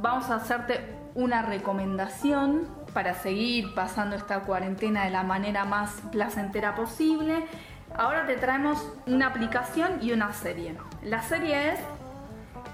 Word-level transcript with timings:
vamos 0.00 0.30
a 0.30 0.36
hacerte 0.36 0.80
una 1.14 1.42
recomendación 1.42 2.68
para 2.94 3.14
seguir 3.14 3.74
pasando 3.74 4.16
esta 4.16 4.40
cuarentena 4.40 5.04
de 5.04 5.10
la 5.10 5.22
manera 5.22 5.64
más 5.64 6.02
placentera 6.10 6.74
posible. 6.74 7.44
Ahora 7.94 8.26
te 8.26 8.36
traemos 8.36 8.78
una 9.06 9.28
aplicación 9.28 9.98
y 10.00 10.12
una 10.12 10.32
serie. 10.32 10.76
La 11.02 11.22
serie 11.22 11.72
es... 11.72 11.80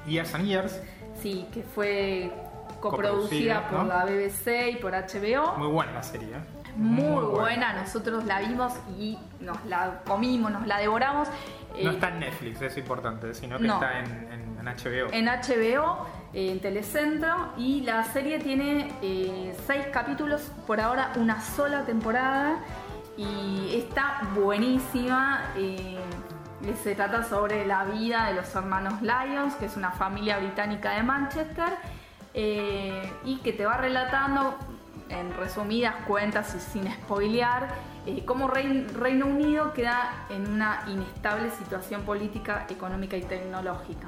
Years 0.06 0.34
and 0.34 0.46
Years. 0.46 0.80
Sí, 1.20 1.46
que 1.52 1.62
fue 1.62 2.30
coproducida 2.80 3.68
por 3.68 3.86
la 3.86 4.04
BBC 4.04 4.72
y 4.72 4.76
por 4.76 4.92
HBO. 4.92 5.56
Muy 5.58 5.68
buena 5.68 5.92
la 5.92 6.02
serie. 6.02 6.28
¿eh? 6.28 6.56
Muy, 6.76 7.24
buena. 7.24 7.72
nosotros 7.72 8.24
la 8.24 8.40
vimos 8.40 8.74
y 8.98 9.18
nos 9.40 9.64
la 9.64 10.02
comimos, 10.06 10.52
nos 10.52 10.66
la 10.66 10.78
devoramos. 10.78 11.28
No 11.82 11.90
está 11.90 12.08
en 12.08 12.20
Netflix, 12.20 12.60
es 12.62 12.76
importante, 12.76 13.34
sino 13.34 13.58
que 13.58 13.66
está 13.66 14.00
en, 14.00 14.36
HBO. 14.66 15.12
En 15.12 15.26
HBO, 15.26 16.06
en 16.32 16.60
Telecentro, 16.60 17.52
y 17.56 17.82
la 17.82 18.02
serie 18.04 18.40
tiene 18.40 18.92
eh, 19.00 19.56
seis 19.66 19.86
capítulos, 19.92 20.50
por 20.66 20.80
ahora 20.80 21.12
una 21.16 21.40
sola 21.40 21.84
temporada, 21.84 22.58
y 23.16 23.76
está 23.76 24.22
buenísima. 24.34 25.52
Eh, 25.56 25.98
se 26.82 26.94
trata 26.94 27.22
sobre 27.22 27.66
la 27.66 27.84
vida 27.84 28.26
de 28.26 28.34
los 28.34 28.54
hermanos 28.54 29.00
Lyons, 29.02 29.54
que 29.54 29.66
es 29.66 29.76
una 29.76 29.92
familia 29.92 30.38
británica 30.38 30.92
de 30.92 31.02
Manchester, 31.02 31.76
eh, 32.38 33.10
y 33.24 33.38
que 33.38 33.54
te 33.54 33.64
va 33.64 33.78
relatando 33.78 34.54
en 35.08 35.34
resumidas 35.34 35.94
cuentas 36.06 36.54
y 36.54 36.60
sin 36.60 36.92
spoilear, 36.92 37.68
eh, 38.04 38.24
cómo 38.26 38.46
Reino 38.46 39.26
Unido 39.26 39.72
queda 39.72 40.26
en 40.28 40.46
una 40.52 40.82
inestable 40.86 41.50
situación 41.50 42.02
política, 42.02 42.66
económica 42.68 43.16
y 43.16 43.22
tecnológica. 43.22 44.06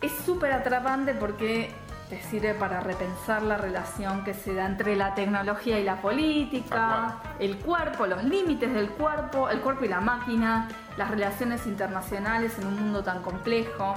Es 0.00 0.12
súper 0.26 0.52
atrapante 0.52 1.14
porque 1.14 1.70
te 2.10 2.20
sirve 2.22 2.54
para 2.54 2.80
repensar 2.80 3.42
la 3.42 3.56
relación 3.56 4.24
que 4.24 4.34
se 4.34 4.52
da 4.52 4.66
entre 4.66 4.96
la 4.96 5.14
tecnología 5.14 5.78
y 5.78 5.84
la 5.84 6.02
política, 6.02 7.18
el 7.38 7.56
cuerpo, 7.58 8.06
los 8.06 8.24
límites 8.24 8.74
del 8.74 8.88
cuerpo, 8.90 9.48
el 9.48 9.60
cuerpo 9.60 9.84
y 9.84 9.88
la 9.88 10.00
máquina, 10.00 10.68
las 10.96 11.08
relaciones 11.08 11.66
internacionales 11.66 12.58
en 12.58 12.66
un 12.66 12.82
mundo 12.82 13.04
tan 13.04 13.22
complejo. 13.22 13.94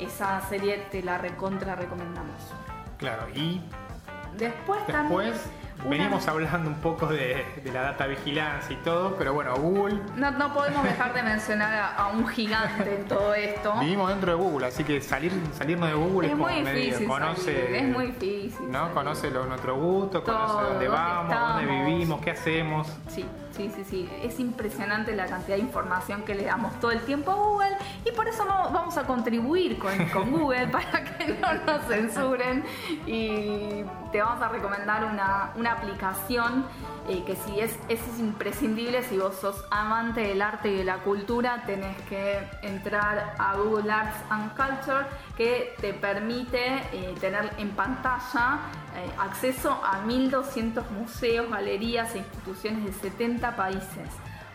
Esa 0.00 0.40
serie 0.48 0.78
te 0.90 1.02
la 1.02 1.18
recontra 1.18 1.76
recomendamos. 1.76 2.40
Claro, 2.96 3.28
y 3.34 3.60
Después, 4.38 4.80
Después 4.86 5.42
Venimos 5.88 6.26
hablando 6.28 6.68
un 6.68 6.76
poco 6.76 7.06
de, 7.06 7.44
la 7.72 7.82
data 7.82 8.06
vigilancia 8.06 8.74
y 8.74 8.82
todo, 8.82 9.16
pero 9.16 9.34
bueno, 9.34 9.54
Google. 9.56 10.00
No, 10.16 10.54
podemos 10.54 10.84
dejar 10.84 11.14
de 11.14 11.22
mencionar 11.22 11.94
a, 11.96 12.08
un 12.08 12.26
gigante 12.26 12.96
en 12.96 13.04
todo 13.06 13.34
esto. 13.34 13.74
Vivimos 13.80 14.08
dentro 14.08 14.32
de 14.32 14.38
Google, 14.38 14.66
así 14.66 14.84
que 14.84 15.00
salir, 15.00 15.32
salirnos 15.52 15.88
de 15.88 15.94
Google 15.94 16.28
es, 16.28 16.32
es 16.32 16.38
muy 16.38 16.54
difícil. 16.54 17.08
Conoce, 17.08 17.78
es 17.78 17.84
muy 17.84 18.06
difícil. 18.06 18.70
¿no? 18.70 18.92
Conoce 18.92 19.30
lo, 19.30 19.46
nuestro 19.46 19.76
gusto, 19.76 20.22
conoce 20.22 20.70
dónde 20.70 20.88
vamos, 20.88 21.34
dónde 21.34 21.66
vivimos, 21.66 22.20
qué 22.20 22.30
hacemos. 22.32 22.88
Sí. 23.08 23.24
Sí, 23.56 23.70
sí, 23.74 23.84
sí. 23.84 24.08
Es 24.22 24.38
impresionante 24.40 25.14
la 25.14 25.26
cantidad 25.26 25.56
de 25.56 25.62
información 25.62 26.22
que 26.22 26.34
le 26.34 26.44
damos 26.44 26.78
todo 26.80 26.92
el 26.92 27.00
tiempo 27.00 27.32
a 27.32 27.34
Google 27.34 27.76
y 28.04 28.12
por 28.12 28.28
eso 28.28 28.46
vamos 28.46 28.96
a 28.96 29.04
contribuir 29.04 29.78
con, 29.78 29.90
Google 30.30 30.68
para 30.68 31.04
que 31.04 31.34
no 31.34 31.52
nos 31.66 31.84
censuren 31.86 32.64
y 33.06 33.84
te 34.12 34.22
vamos 34.22 34.42
a 34.42 34.48
recomendar 34.48 35.04
una, 35.04 35.50
una 35.56 35.69
aplicación 35.72 36.64
eh, 37.08 37.24
que 37.24 37.36
si 37.36 37.60
es, 37.60 37.76
es 37.88 38.00
imprescindible, 38.18 39.02
si 39.02 39.18
vos 39.18 39.36
sos 39.36 39.64
amante 39.70 40.20
del 40.20 40.42
arte 40.42 40.70
y 40.70 40.76
de 40.76 40.84
la 40.84 40.98
cultura, 40.98 41.62
tenés 41.66 41.96
que 42.08 42.38
entrar 42.62 43.34
a 43.38 43.56
Google 43.56 43.90
Arts 43.90 44.16
and 44.30 44.54
Culture 44.54 45.06
que 45.36 45.74
te 45.80 45.92
permite 45.94 46.76
eh, 46.92 47.14
tener 47.20 47.50
en 47.58 47.70
pantalla 47.70 48.60
eh, 48.94 49.10
acceso 49.18 49.80
a 49.84 50.04
1.200 50.04 50.88
museos, 50.90 51.50
galerías 51.50 52.14
e 52.14 52.18
instituciones 52.18 52.84
de 52.84 52.92
70 52.92 53.56
países. 53.56 54.08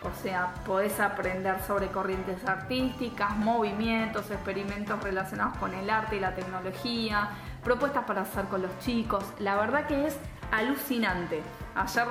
O 0.06 0.22
sea, 0.22 0.54
podés 0.66 1.00
aprender 1.00 1.60
sobre 1.66 1.88
corrientes 1.88 2.46
artísticas, 2.48 3.36
movimientos, 3.38 4.30
experimentos 4.30 5.02
relacionados 5.02 5.58
con 5.58 5.74
el 5.74 5.90
arte 5.90 6.18
y 6.18 6.20
la 6.20 6.36
tecnología, 6.36 7.30
propuestas 7.66 8.06
para 8.06 8.22
hacer 8.22 8.46
con 8.46 8.62
los 8.62 8.80
chicos. 8.80 9.26
La 9.40 9.58
verdad 9.58 9.88
que 9.88 10.06
es 10.06 10.18
alucinante. 10.52 11.42
Ayer 11.76 12.06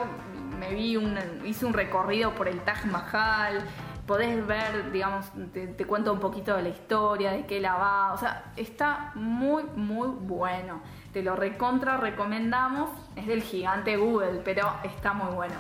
me 0.59 0.75
vi 0.75 0.97
un, 0.97 1.16
hice 1.44 1.65
un 1.65 1.72
recorrido 1.72 2.34
por 2.34 2.48
el 2.48 2.60
Taj 2.60 2.84
Mahal. 2.87 3.60
Podés 4.04 4.47
ver, 4.47 4.92
digamos, 4.92 5.25
te, 5.54 5.87
cuento 5.87 6.12
un 6.12 6.20
poquito 6.20 6.54
de 6.56 6.62
la 6.65 6.69
historia, 6.69 7.32
de 7.32 7.47
qué 7.47 7.60
la 7.60 7.76
va. 7.76 8.12
O 8.12 8.19
sea, 8.19 8.53
está 8.56 9.12
muy, 9.15 9.62
muy 9.76 10.09
bueno. 10.09 10.82
Te 11.12 11.22
lo 11.22 11.37
recontra 11.37 11.97
recomendamos. 11.97 12.91
Es 13.16 13.26
del 13.26 13.42
gigante 13.42 13.97
Google, 13.97 14.42
pero 14.44 14.71
está 14.82 15.15
muy 15.15 15.32
bueno. 15.34 15.54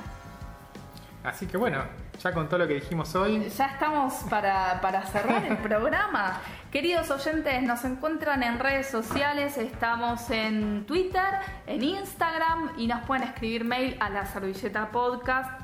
Así 1.24 1.46
que 1.46 1.56
bueno, 1.56 1.82
ya 2.22 2.32
con 2.32 2.48
todo 2.48 2.58
lo 2.58 2.68
que 2.68 2.74
dijimos 2.74 3.14
hoy. 3.14 3.48
Ya 3.48 3.66
estamos 3.66 4.12
para, 4.28 4.78
para 4.82 5.06
cerrar 5.06 5.44
el 5.46 5.56
programa. 5.56 6.38
Queridos 6.70 7.10
oyentes, 7.10 7.62
nos 7.62 7.82
encuentran 7.86 8.42
en 8.42 8.58
redes 8.58 8.88
sociales, 8.88 9.56
estamos 9.56 10.28
en 10.30 10.84
Twitter, 10.86 11.24
en 11.66 11.82
Instagram 11.82 12.72
y 12.76 12.86
nos 12.86 13.06
pueden 13.06 13.24
escribir 13.24 13.64
mail 13.64 13.96
a 14.00 14.10
la 14.10 14.26
servilleta 14.26 14.90
podcast 14.90 15.62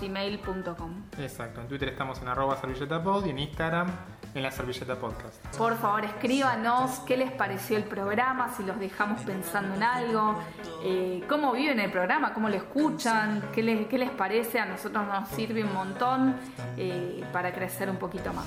gmail.com. 0.00 1.02
Exacto, 1.18 1.60
en 1.60 1.68
Twitter 1.68 1.90
estamos 1.90 2.22
en 2.22 2.28
arroba 2.28 2.56
servilletapod 2.56 3.26
y 3.26 3.30
en 3.30 3.38
Instagram 3.40 3.88
en 4.34 4.42
la 4.42 4.50
servilleta 4.50 4.96
podcast. 4.96 5.44
Por 5.56 5.78
favor, 5.78 6.04
escríbanos 6.04 7.00
qué 7.06 7.16
les 7.16 7.30
pareció 7.30 7.76
el 7.76 7.84
programa, 7.84 8.52
si 8.56 8.64
los 8.64 8.78
dejamos 8.78 9.22
pensando 9.22 9.74
en 9.76 9.82
algo, 9.82 10.40
eh, 10.82 11.22
cómo 11.28 11.52
viven 11.52 11.78
el 11.80 11.90
programa, 11.90 12.34
cómo 12.34 12.48
lo 12.48 12.56
escuchan, 12.56 13.50
qué 13.54 13.62
les, 13.62 13.86
qué 13.86 13.98
les 13.98 14.10
parece, 14.10 14.58
a 14.58 14.66
nosotros 14.66 15.06
nos 15.06 15.28
sirve 15.30 15.62
un 15.62 15.72
montón 15.72 16.36
eh, 16.76 17.24
para 17.32 17.52
crecer 17.52 17.88
un 17.88 17.96
poquito 17.96 18.32
más. 18.32 18.46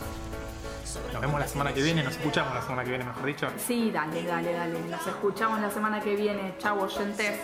Nos 1.13 1.21
vemos 1.21 1.39
la 1.39 1.47
semana 1.47 1.73
que 1.73 1.81
viene, 1.81 2.03
nos 2.03 2.15
escuchamos 2.15 2.53
la 2.53 2.61
semana 2.61 2.83
que 2.83 2.89
viene, 2.89 3.05
mejor 3.05 3.25
dicho. 3.25 3.47
Sí, 3.57 3.91
dale, 3.91 4.23
dale, 4.23 4.53
dale. 4.53 4.79
Nos 4.89 5.05
escuchamos 5.05 5.59
la 5.59 5.69
semana 5.69 5.99
que 5.99 6.15
viene. 6.15 6.55
Chau, 6.59 6.79
oyentes. 6.79 7.39